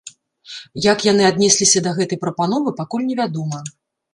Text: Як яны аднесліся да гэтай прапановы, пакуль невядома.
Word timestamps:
Як 0.85 1.03
яны 1.11 1.27
аднесліся 1.31 1.79
да 1.89 1.93
гэтай 1.99 2.21
прапановы, 2.25 2.75
пакуль 2.81 3.07
невядома. 3.11 3.65